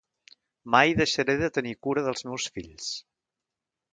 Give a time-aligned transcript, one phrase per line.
[0.75, 2.91] Mai deixaré de tenir cura dels meus fills.